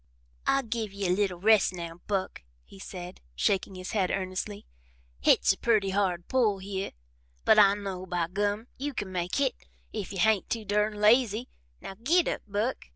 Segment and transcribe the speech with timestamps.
[0.47, 4.65] "I give ye a little rest now, Buck," he said, shaking his head earnestly.
[5.19, 6.93] "Hit's a purty hard pull hyeh,
[7.45, 9.53] but I know, by Gum, you can make hit
[9.93, 11.49] if you hain't too durn lazy.
[11.81, 12.87] Now, git up, Buck!"